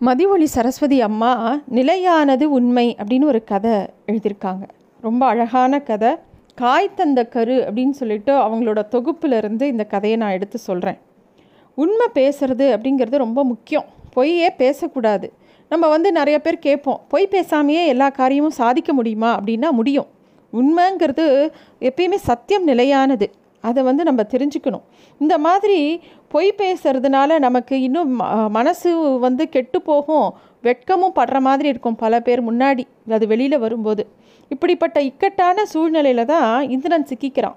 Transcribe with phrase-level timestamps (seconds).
[0.00, 3.70] மதிவொளி சரஸ்வதி அம்மா நிலையானது உண்மை அப்படின்னு ஒரு கதை
[4.06, 4.68] எழுதியிருக்காங்க.
[5.00, 6.16] ரொம்ப அழகான கதை.
[6.54, 10.98] காய் தந்த கரு அப்படின்னு சொல்லிட்டு அவங்களோட தொகுப்பிலிருந்து இந்த கதையை நான் எடுத்து சொல்கிறேன்
[11.74, 13.84] உண்மை பேசுறது அப்படிங்கிறது ரொம்ப முக்கியம்.
[14.10, 15.32] பொய்யே பேசக்கூடாது.
[15.68, 19.40] நம்ம வந்து நிறைய பேர் கேட்போம் பொய் பேசாமையே எல்லா காரியமும் சாதிக்க முடியுமா?
[19.40, 20.06] அப்படின்னா முடியும்.
[20.52, 21.50] உண்மைங்கிறது
[21.80, 23.30] எப்பயுமே சத்தியம் நிலையானது.
[23.66, 24.82] அதை வந்து நம்ம தெரிஞ்சுக்கணும்.
[25.18, 31.96] இந்த மாதிரி பொய் பேசுறதுனால நமக்கு இன்னும் ம- மனசு வந்து கெட்டு போகும் வெட்கமும் படுற மாதிரி இருக்கும்
[31.96, 34.08] பல பேர் முன்னாடி அது வெளியில் வரும்போது.
[34.48, 37.56] இப்படிப்பட்ட இக்கட்டான சூழ்நிலையில தான் இந்திரன் சிக்கிக்கிறான்.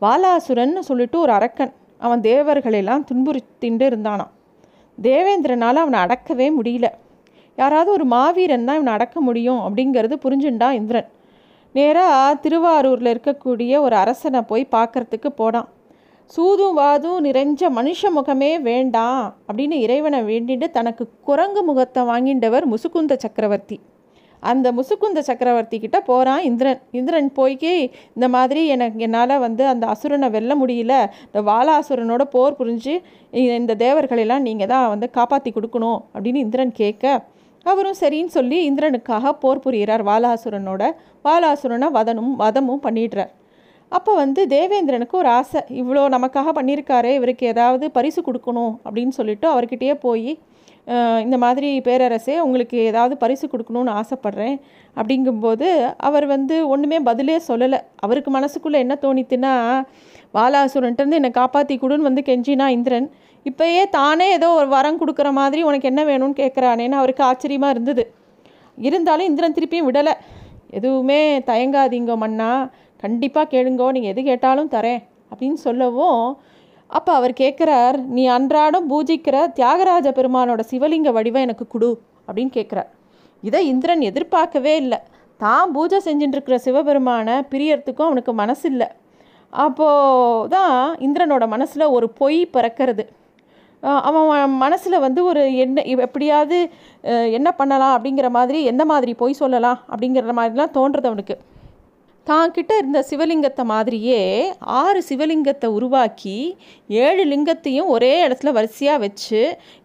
[0.00, 4.32] வாலாசுரன் சொல்லிட்டு ஒரு அரக்கன் அவன் தேவர்களெல்லாம் துன்புறுத்திண்டு இருந்தானான்
[5.02, 6.86] தேவேந்திரனால் அவனை அடக்கவே முடியல.
[7.56, 11.08] யாராவது ஒரு மாவீரன் தான் இவனை அடக்க முடியும் அப்படிங்கிறது புரிஞ்சுண்டான் இந்திரன்.
[11.76, 15.68] நேராக திருவாரூரில் இருக்கக்கூடிய ஒரு அரசனை போய் பார்க்கறதுக்கு போனான்.
[16.34, 23.76] சூதும் வாதும் நிறைஞ்ச மனுஷ முகமே வேண்டாம் அப்படின்னு இறைவனை வேண்டிட்டு தனக்கு குரங்கு முகத்தை வாங்கிண்டவர் முசுகுந்த சக்கரவர்த்தி.
[24.42, 26.80] அந்த முசுகுந்த சக்கரவர்த்தி கிட்ட போகிறான் இந்திரன்.
[26.98, 27.72] இந்திரன் போய்க்கு
[28.16, 30.94] இந்த மாதிரி எனக்கு என்னால் வந்து அந்த அசுரனை வெல்ல முடியல.
[31.28, 32.94] இந்த வாலாசுரனோட போர் புரிஞ்சு
[33.60, 37.16] இந்த தேவர்களெல்லாம் நீங்கள் தான் வந்து காப்பாற்றி கொடுக்கணும் அப்படின்னு இந்திரன் கேட்க
[37.70, 40.82] அவரும் சரின்னு சொல்லி இந்திரனுக்காக போர் புரிகிறார் வாலாசுரனோட.
[41.26, 43.32] வாலாசுரனை வதனும் வதமும் பண்ணிடுறார்.
[43.96, 45.60] அப்போ வந்து தேவேந்திரனுக்கு ஒரு ஆசை.
[45.80, 50.30] இவ்வளோ நமக்காக பண்ணியிருக்காரு இவருக்கு ஏதாவது பரிசு கொடுக்கணும் அப்படின்னு சொல்லிட்டு அவர்கிட்டயே போய்
[51.24, 54.56] இந்த மாதிரி பேரரசே உங்களுக்கு ஏதாவது பரிசு கொடுக்கணும்னு ஆசைப்பட்றேன்.
[54.96, 55.68] அப்படிங்கும்போது
[56.08, 57.78] அவர் வந்து ஒன்றுமே பதிலே சொல்லலை.
[58.04, 59.54] அவருக்கு மனசுக்குள்ளே என்ன தோணித்துன்னா
[60.36, 63.08] வாலாசுரன்ட்டு என்னை காப்பாற்றி கொடுன்னு வந்து கெஞ்சினா இந்திரன்.
[63.48, 68.04] இப்போயே தானே ஏதோ ஒரு வரம் கொடுக்குற மாதிரி உனக்கு என்ன வேணும்னு கேட்குறானேன்னு அவருக்கு ஆச்சரியமாக இருந்தது.
[68.78, 70.14] இருந்தாலும் இந்திரன் திருப்பியும் விடலை.
[70.78, 72.50] எதுவுமே தயங்காதீங்க மன்னா.
[73.02, 73.86] கண்டிப்பாக கேளுங்கோ.
[73.96, 76.22] நீங்கள் எது கேட்டாலும் தரேன் அப்படின்னு சொல்லவும்
[76.90, 81.90] அப்போ அவர் கேட்குறார் நீ அன்றாடம் பூஜிக்கிற தியாகராஜ பெருமானோட சிவலிங்க வடிவம் எனக்கு கொடு
[82.26, 82.90] அப்படின்னு கேட்குறார்
[83.42, 84.98] இதை இந்திரன் எதிர்பார்க்கவே இல்லை.
[85.40, 88.88] தான் பூஜை செஞ்சுட்டுருக்கிற சிவபெருமானை பிரியறதுக்கும் அவனுக்கு மனசு இல்லை
[89.52, 93.04] அப்போது தான் இந்திரனோட மனசில் ஒரு பொய் பிறக்கிறது.
[93.82, 96.58] அவன் மனசில் வந்து ஒரு என்ன எப்படியாவது
[97.38, 101.36] என்ன பண்ணலாம் அப்படிங்கிற மாதிரி எந்த மாதிரி பொய் சொல்லலாம் அப்படிங்கிற மாதிரிலாம் தோன்றது அவனுக்கு.
[102.26, 104.20] தான் கிட்ட இருந்த சிவலிங்கத்தை மாதிரியே
[104.78, 106.38] ஆறு சிவலிங்கத்தை உருவாக்கி
[106.88, 109.40] ஏழு லிங்கத்தையும் ஒரே இடத்துல வரிசையாக வச்சு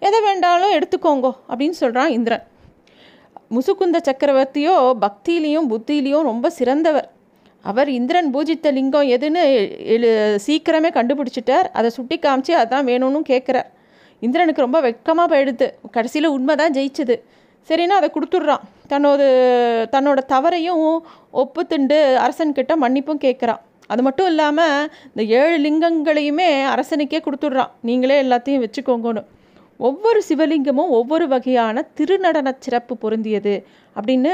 [0.08, 2.46] எதை வேண்டாலும் எடுத்துக்கோங்கோ அப்படின்னு சொல்கிறான் இந்திரன்.
[3.56, 7.08] முசுகுந்த சக்கரவர்த்தியோ பக்தியிலையும் புத்தியிலையும் ரொம்ப சிறந்தவர்.
[7.66, 9.41] அவர் இந்திரன் பூஜித்த லிங்கம் எதுன்னு
[9.96, 10.09] எழு
[10.46, 11.69] சீக்கிரமே கண்டுபிடிச்சிட்டார்.
[11.78, 13.69] அதை சுட்டி காமிச்சு அதான் வேணும்னு கேட்குறார்
[14.26, 15.68] இந்திரனுக்கு ரொம்ப வெட்கமாக போயிடுது.
[15.96, 17.16] கடைசியில் உண்மை தான் ஜெயிச்சது.
[17.70, 18.64] சரின்னா அதை கொடுத்துட்றான்.
[18.92, 19.22] தன்னோட
[19.96, 20.86] தன்னோட தவறையும்
[21.42, 23.62] ஒப்புத்துண்டு அரசன்கிட்ட மன்னிப்பும் கேட்குறான்.
[23.92, 27.72] அது மட்டும் இல்லாமல் இந்த ஏழு லிங்கங்களையுமே அரசனுக்கே கொடுத்துட்றான்.
[27.90, 29.24] நீங்களே எல்லாத்தையும் வச்சுக்கோங்கன்னு.
[29.90, 33.56] ஒவ்வொரு சிவலிங்கமும் ஒவ்வொரு வகையான திருநடன சிறப்பு பொருந்தியது
[33.96, 34.34] அப்படின்னு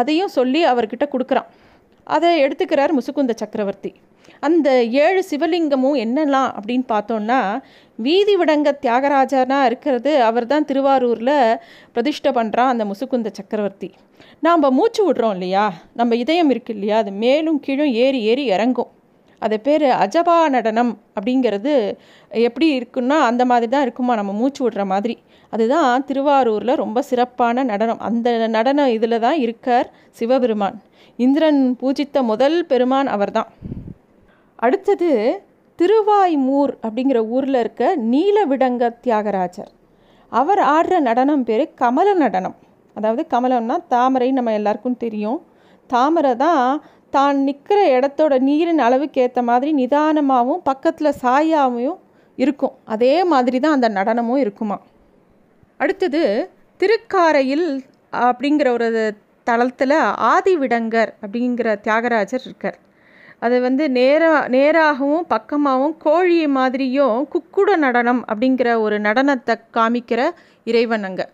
[0.00, 1.48] அதையும் சொல்லி அவர்கிட்ட கொடுக்குறான்.
[2.16, 3.90] அதை எடுத்துக்கிறார் முசுகுந்த சக்கரவர்த்தி.
[4.40, 7.60] அந்த ஏழு சிவலிங்கமும் என்னெல்லாம் அப்படின்னு பார்த்தோன்னா
[7.94, 11.56] வீதி விடங்க தியாகராஜனா இருக்கிறது அவர் தான் திருவாரூரில்
[11.94, 13.92] பிரதிஷ்டை பண்ணுறான் அந்த முசுகுந்த சக்கரவர்த்தி.
[14.40, 15.72] நாம் மூச்சு விடுறோம் இல்லையா?
[15.94, 16.96] நம்ம இதயம் இருக்கு இல்லையா?
[16.96, 18.90] அது மேலும் கீழும் ஏறி ஏறி இறங்கும்.
[19.38, 21.94] அது பேர் அஜபா நடனம் அப்படிங்கிறது
[22.28, 24.14] எப்படி இருக்குன்னா அந்த மாதிரி தான் இருக்குமா?
[24.14, 25.18] நம்ம மூச்சு விடுற மாதிரி.
[25.50, 27.98] அதுதான் திருவாரூரில் ரொம்ப சிறப்பான நடனம்.
[27.98, 30.82] அந்த நடனம் இதில் தான் இருக்கார் சிவபெருமான்.
[31.16, 33.48] இந்திரன் பூஜித்த முதல் பெருமான் அவர்தான்.
[34.64, 35.10] அடுத்தது
[35.78, 37.82] திருவாய்மூர் அப்படிங்கிற ஊரில் இருக்க
[38.12, 39.72] நீலவிடங்க தியாகராஜர்.
[40.32, 42.56] அவர் ஆடுற நடனம் பேர் கமல நடனம்.
[42.96, 45.38] அதாவது கமலம்னா தாமரை நம்ம எல்லாருக்கும் தெரியும்.
[45.90, 46.64] தாமரை தான்
[47.16, 51.98] தான் நிற்கிற இடத்தோட நீரின் அளவுக்கு ஏற்ற மாதிரி நிதானமாகவும் பக்கத்தில் சாயாவும்
[52.38, 52.74] இருக்கும்.
[52.94, 54.78] அதே மாதிரி தான் அந்த நடனமும் இருக்குமா.
[55.82, 56.22] அடுத்தது
[56.80, 57.68] திருக்காரையில்
[58.26, 58.88] அப்படிங்கிற ஒரு
[59.46, 59.98] தளத்தில்
[60.34, 62.78] ஆதிவிடங்கர் அப்படிங்கிற தியாகராஜர் இருக்கார்.
[63.42, 70.20] அது வந்து நேரா நேராகவும் பக்கமாகவும் கோழி மாதிரியும் குக்குட நடனம் அப்படிங்கிற ஒரு நடனத்தை காமிக்கிற
[70.64, 71.26] இறைவன் அங்கே.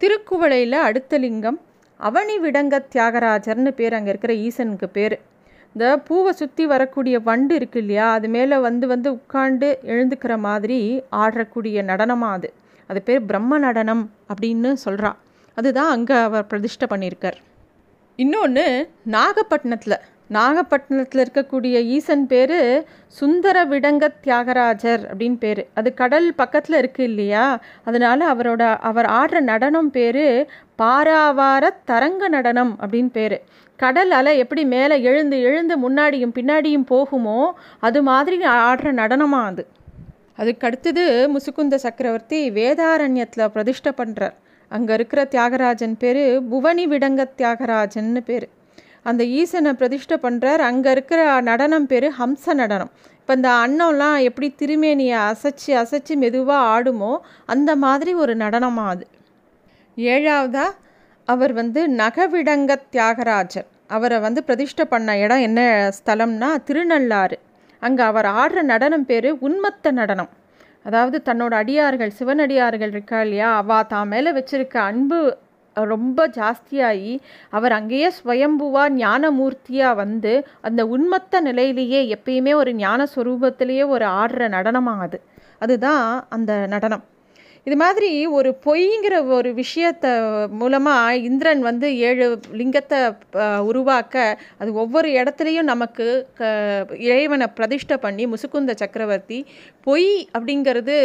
[0.00, 1.58] திருக்குவளையில் அடுத்த லிங்கம்
[2.00, 5.16] அவனி விடங்க தியாகராஜர்னு பேர் அங்கே இருக்கிற ஈசனுக்கு பேர்.
[5.74, 10.78] இந்த பூவை சுற்றி வரக்கூடிய வண்டு இருக்கு இல்லையா அது மேலே வந்து வந்து உட்காண்டு எழுந்துக்கிற மாதிரி
[11.16, 12.48] ஆடக்கூடிய நடனமாக அது.
[12.90, 15.10] அது பேர் பிரம்ம நடனம் அப்படின்னு சொல்கிறா
[15.56, 17.38] அதுதான் அங்கே அவர் பிரதிஷ்டை பண்ணியிருக்கார்.
[18.18, 18.64] இன்னொன்று
[19.16, 19.98] நாகப்பட்டினத்தில்
[20.36, 22.58] நாகப்பட்டினத்தில் இருக்கக்கூடிய ஈசன் பேர்
[23.20, 25.62] சுந்தர விடங்க தியாகராஜர் அப்படின்னு பேர்.
[25.74, 27.46] அது கடல் பக்கத்தில் இருக்கு இல்லையா?
[27.84, 30.26] அதனால் அவரோட அவர் ஆடுற நடனம் பேர்
[30.82, 33.36] பாராவார தரங்க நடனம் அப்படின்னு பேர்.
[33.76, 37.40] கடல் அலை எப்படி மேலே எழுந்து எழுந்து முன்னாடியும் பின்னாடியும் போகுமோ
[37.80, 39.64] அது மாதிரி ஆடுற நடனமாக அது.
[40.36, 41.04] அதுக்கு அடுத்தது
[41.34, 44.36] முசுகுந்த சக்கரவர்த்தி வேதாரண்யத்தில் பிரதிஷ்டை பண்ணுறார்
[44.70, 48.48] அங்கே இருக்கிற தியாகராஜன் பேர் புவனி விடங்க தியாகராஜன்னு பேர்.
[49.06, 52.92] அந்த ஈசனை பிரதிஷ்டை பண்ணுறார் அங்கே இருக்கிற நடனம் பேர் ஹம்ச நடனம்.
[53.20, 57.12] இப்போ இந்த அன்னம்லாம் எப்படி திருமேனியை அசைச்சு அசைச்சு மெதுவாக ஆடுமோ
[57.54, 59.04] அந்த மாதிரி ஒரு நடனமாக அது.
[59.96, 60.76] ஏழாவதாக
[61.28, 63.68] அவர் வந்து நகவிடங்க தியாகராஜர்.
[63.96, 65.60] அவரை வந்து பிரதிஷ்டை பண்ண இடம் என்ன
[65.98, 67.36] ஸ்தலம்னா திருநள்ளாறு.
[67.82, 70.30] அங்கே அவர் ஆடுற நடனம் பேர் உன்மத்த நடனம்.
[70.88, 75.18] அதாவது தன்னோட அடியார்கள் சிவனடியார்கள் இருக்கா இல்லையா அவா தான் மேலே வச்சிருக்க அன்பு
[75.74, 77.18] ரொம்ப ஜாஸ்தியாகி
[77.50, 84.98] அவர் அங்கேயே ஸ்வயம்புவா ஞானமூர்த்தியாக வந்து அந்த உண்மத்த நிலையிலேயே எப்பயுமே ஒரு ஞான ஸ்வரூபத்திலேயே ஒரு ஆடுற நடனமாக
[84.98, 85.20] அது.
[85.58, 87.04] அதுதான் அந்த நடனம்.
[87.66, 90.10] இது மாதிரி ஒரு பொய்ங்கிற ஒரு விஷயத்தை
[90.60, 92.26] மூலமாக இந்திரன் வந்து ஏழு
[92.60, 93.00] லிங்கத்தை
[93.70, 94.14] உருவாக்க
[94.58, 96.06] அது ஒவ்வொரு இடத்துலையும் நமக்கு
[96.38, 96.48] க
[97.10, 99.40] இறைவனை பிரதிஷ்டை பண்ணி முசுக்குந்த சக்கரவர்த்தி
[99.88, 100.96] பொய் அப்படிங்கிறது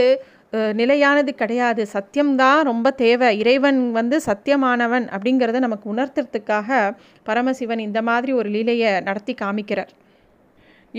[0.80, 1.82] நிலையானது கிடையாது.
[1.94, 3.30] சத்தியம்தான் ரொம்ப தேவை.
[3.40, 6.80] இறைவன் வந்து சத்தியமானவன் அப்படிங்கிறத நமக்கு உணர்த்துறதுக்காக
[7.24, 9.92] பரமசிவன் இந்த மாதிரி ஒரு லீலையை நடத்தி காமிக்கிறார்.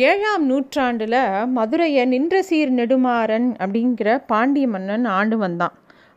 [0.05, 1.15] ஏழாம் நூற்றாண்டில்
[1.57, 5.75] மதுரையை நின்ற சீர் நெடுமாறன் அப்படிங்கிற பாண்டிய மன்னன் ஆண்டு வந்தான்.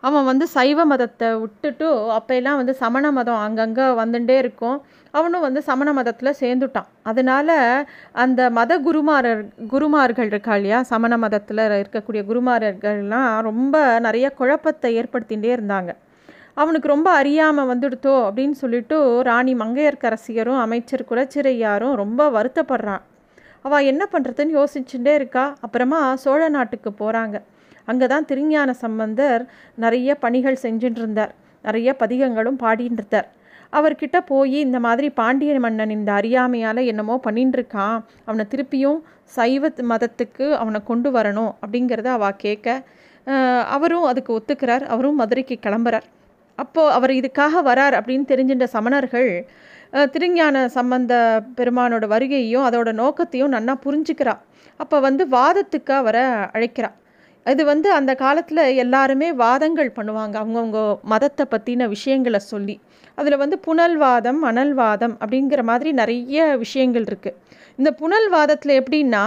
[0.08, 4.78] அவன் வந்து சைவ மதத்தை விட்டுட்டு அப்போல்லாம் வந்து சமண மதம் அங்கங்கே வந்துட்டே இருக்கும்.
[5.14, 6.90] அவனும் வந்து சமண மதத்தில் சேர்ந்துட்டான்.
[7.10, 7.56] அதனால்
[8.24, 9.44] அந்த மத குருமாரர்
[9.74, 10.82] குருமார்கள் இருக்கா இல்லையா?
[10.92, 13.76] சமண மதத்தில் இருக்கக்கூடிய குருமாரர்கள்லாம் ரொம்ப
[14.08, 15.94] நிறைய குழப்பத்தை ஏற்படுத்திகிட்டே இருந்தாங்க.
[16.64, 18.98] அவனுக்கு ரொம்ப அறியாமல் வந்துடுத்தோ அப்படின்னு சொல்லிட்டு
[19.30, 23.04] ராணி மங்கையர்க்கரசியரும் அமைச்சர் குலச்சிறையாரும் ரொம்ப வருத்தப்படுறான்.
[23.66, 25.46] அவள் என்ன பண்ணுறதுன்னு யோசிச்சுட்டே இருக்கா.
[25.66, 27.38] அப்புறமா சோழ நாட்டுக்கு போகிறாங்க
[27.92, 29.44] அங்கே தான் திருஞான சம்பந்தர்
[29.84, 31.32] நிறைய பணிகள் செஞ்சுட்டு இருந்தார்.
[31.66, 33.28] நிறைய பதிகங்களும் பாடின்னு இருந்தார்.
[33.78, 37.98] அவர்கிட்ட போய் இந்த மாதிரி பாண்டிய மன்னன் இந்த அறியாமையால் என்னமோ பண்ணின்னு இருக்கான்.
[38.28, 39.00] அவனை திருப்பியும்
[39.38, 42.68] சைவ மதத்துக்கு அவனை கொண்டு வரணும் அப்படிங்கிறத அவள் கேட்க
[43.76, 44.86] அவரும் அதுக்கு ஒத்துக்கிறார்.
[44.94, 46.08] அவரும் மதுரைக்கு கிளம்புறார்.
[46.60, 49.30] அப்போது அவர் இதுக்காக வரார் அப்படின்னு தெரிஞ்சின்ற சமணர்கள்
[50.14, 51.14] திருஞான சம்பந்த
[51.58, 54.36] பெருமானோட வருகையையும் அதோட நோக்கத்தையும் நன்னா புரிஞ்சுக்கிறா.
[54.80, 56.26] அப்போ வந்து வாதத்துக்கு அவரை
[56.56, 56.90] அழைக்கிறா.
[57.46, 60.80] இது வந்து அந்த காலத்தில் எல்லாருமே வாதங்கள் பண்ணுவாங்க அவங்கவுங்க
[61.14, 62.76] மதத்தை பற்றின விஷயங்களை சொல்லி.
[63.18, 67.38] அதில் வந்து புனல்வாதம் அனல்வாதம் அப்படிங்கிற மாதிரி நிறைய விஷயங்கள் இருக்குது
[67.80, 69.24] இந்த புனல்வாதத்தில் எப்படின்னா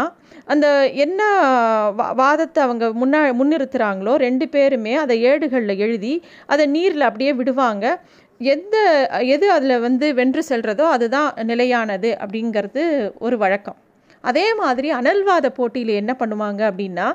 [0.53, 0.67] அந்த
[1.05, 1.21] என்ன
[2.21, 6.15] வாதத்தை அவங்க முன்னா முன்னிறுத்துகிறாங்களோ ரெண்டு பேருமே அதை ஏடுகளில் எழுதி
[6.47, 7.85] அதை நீரில் அப்படியே விடுவாங்க.
[8.55, 8.77] எந்த
[9.35, 12.83] எது அதில் வந்து வென்று செல்கிறதோ அதுதான் நிலையானது அப்படிங்கிறது
[13.27, 13.79] ஒரு வழக்கம்.
[14.25, 17.07] அதே மாதிரி அனல்வாத போட்டியில் என்ன பண்ணுவாங்க அப்படின்னா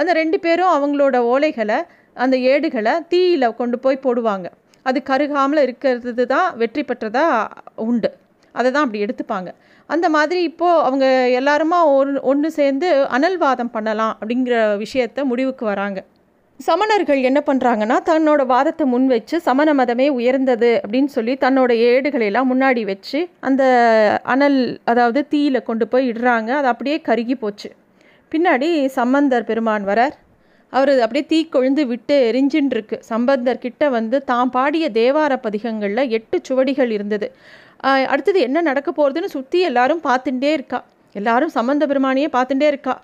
[0.00, 1.78] அந்த ரெண்டு பேரும் அவங்களோட ஓலைகளை
[2.24, 4.46] அந்த ஏடுகளை தீயில் கொண்டு போய் போடுவாங்க.
[4.86, 8.10] அது கருகாமல் இருக்கிறது தான் வெற்றி பெற்றதாக உண்டு.
[8.54, 9.50] அதை தான் அப்படி எடுத்துப்பாங்க.
[9.90, 11.06] அந்த மாதிரி இப்போது அவங்க
[11.40, 15.98] எல்லாருமா ஒன்று ஒன்று சேர்ந்து அனல்வாதம் பண்ணலாம் அப்படிங்கிற விஷயத்த முடிவுக்கு வராங்க.
[16.60, 22.82] சமணர்கள் என்ன பண்ணுறாங்கன்னா தன்னோட வாதத்தை முன் வச்சு சமண மதமே உயர்ந்தது அப்படின்னு சொல்லி தன்னோட ஏடுகளையெல்லாம் முன்னாடி
[22.90, 23.18] வச்சு
[23.48, 23.62] அந்த
[24.34, 24.60] அனல்
[24.90, 26.50] அதாவது தீயில் கொண்டு போய் இடுறாங்க.
[26.60, 27.68] அது அப்படியே கருகி போச்சு.
[28.32, 28.68] பின்னாடி
[28.98, 30.16] சம்பந்தர் பெருமான் வரார்.
[30.72, 36.38] அவர் அப்படியே தீ கொழுந்து விட்டு எரிஞ்சின்னு இருக்கு சம்பந்தர் கிட்ட வந்து தான் பாடிய தேவார பதிகங்களில் எட்டு
[36.48, 37.28] சுவடிகள் இருந்தது.
[38.12, 40.80] அடுத்தது என்ன நடக்க போகிறதுன்னு சுற்றி எல்லாரும் பார்த்துட்டே இருக்கா.
[41.14, 42.96] எல்லாரும் சம்பந்த பெருமானியே பார்த்துட்டே இருக்கா.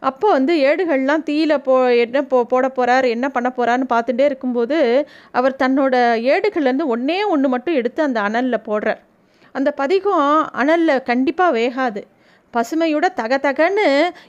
[0.00, 5.56] அப்போ வந்து ஏடுகள்லாம் தீயில போ என்ன போ போட போகிறார் என்ன பண்ண போகிறான்னு பார்த்துட்டே இருக்கும்போது அவர்
[5.62, 5.94] தன்னோட
[6.32, 9.00] ஏடுகள்லேருந்து ஒன்றே ஒன்று மட்டும் எடுத்து அந்த அனலில் போடுறார்.
[9.52, 12.02] அந்த பதிகம் அனலில் கண்டிப்பாக வேகாது.
[12.54, 13.86] பசுமையோட தக தகன்னு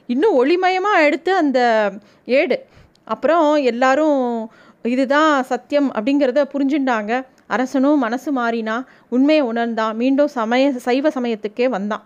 [0.08, 1.91] இன்னும் ஒளிமயமாக எடுத்து அந்த
[2.25, 2.65] ஏடு.
[3.05, 4.51] அப்புறம் எல்லாரும்
[4.82, 9.96] இதுதான் சத்தியம் அப்படிங்கிறத புரிஞ்சுட்டாங்க அரசனும் மனசு மாறினா உண்மையை உணர்ந்தான்.
[9.96, 12.03] மீண்டும் சமய சைவ சமயத்துக்கே வந்தான்.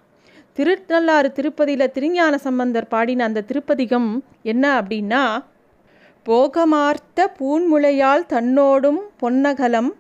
[0.54, 5.44] திருநள்ளாறு திருப்பதியில் திருஞான சம்பந்தர் பாடின அந்த திருப்பதிகம் என்ன அப்படின்னா
[6.24, 9.96] போகமார்த்த பூன்முளையால் தன்னோடும் பொன்னகலம்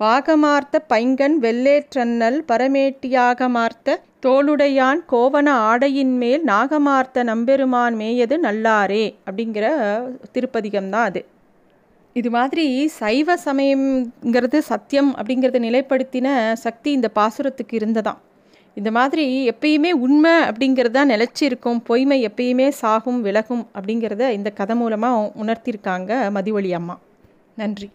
[0.00, 3.96] பாகமார்த்த பைங்கன் வெள்ளேற்றன்னல் பரமேட்டியாகமார்த்த
[4.26, 9.66] தோளுடையான் கோவன ஆடையின் மேல் நாகமார்த்த நம்பெருமான் மேயது நல்லாரே அப்படிங்கிற
[10.32, 11.26] திருப்பதிகம் தான் அது.
[12.12, 18.20] இது மாதிரி சைவ சமயங்கிறது சத்தியம் அப்படிங்கிறத நிலைப்படுத்தின சக்தி இந்த பாசுரத்துக்கு இருந்ததான்
[18.74, 21.10] இந்த மாதிரி எப்பயுமே உண்மை அப்படிங்கிறது தான்
[21.86, 26.98] பொய்மை எப்பயுமே சாகும் விலகும் அப்படிங்கிறத இந்த கதை மூலமாக உணர்த்தியிருக்காங்க மதிவழி அம்மா.
[27.56, 27.90] நன்றி.